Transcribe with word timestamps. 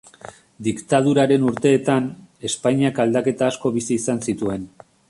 Diktaduraren 0.67 1.45
urteetan, 1.49 2.09
Espainiak 2.51 3.05
aldaketa 3.07 3.53
asko 3.53 3.75
bizi 3.79 4.01
izan 4.03 4.27
zituen. 4.31 4.69